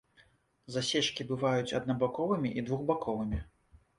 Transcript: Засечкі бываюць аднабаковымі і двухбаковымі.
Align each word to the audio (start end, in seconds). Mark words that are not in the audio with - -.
Засечкі 0.75 1.27
бываюць 1.33 1.75
аднабаковымі 1.79 2.49
і 2.61 2.65
двухбаковымі. 2.69 3.39